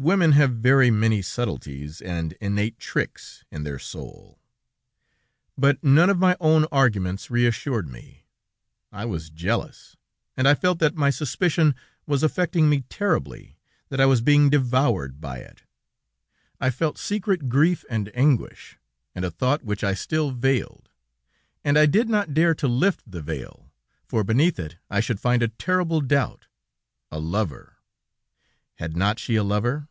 [0.00, 4.38] Women have very many subtleties and innate tricks in their soul!
[5.56, 8.28] "But none of my own arguments reassured me.
[8.92, 9.96] I was jealous,
[10.36, 11.74] and I felt that my suspicion
[12.06, 15.64] was affecting me terribly, that I was being devoured by it.
[16.60, 18.78] I felt secret grief and anguish,
[19.16, 20.90] and a thought which I still veiled,
[21.64, 23.72] and I did not dare to lift the veil,
[24.06, 26.46] for beneath it I should find a terrible doubt....
[27.10, 27.74] A lover!...
[28.76, 29.88] Had not she a lover?